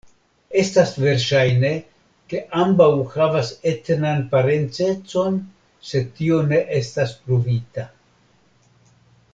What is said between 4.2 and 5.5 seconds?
parencecon